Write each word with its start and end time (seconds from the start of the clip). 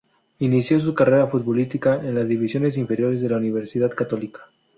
Inició 0.39 0.79
su 0.79 0.95
carrera 0.95 1.27
futbolística 1.27 1.93
en 2.03 2.15
las 2.15 2.27
divisiones 2.27 2.75
inferiores 2.75 3.21
de 3.21 3.29
la 3.29 3.37
Universidad 3.37 3.91
Católica. 3.91 4.39